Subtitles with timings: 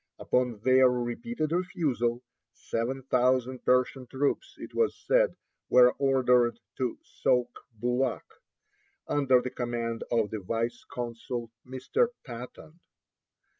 [0.17, 5.35] Upon their repeated refusal, seven thousand Persian troops, it was said,
[5.69, 8.25] were ordered to Soak Boulak,
[9.07, 12.07] under the command of the vice consul, Mr.
[12.25, 12.79] Patton.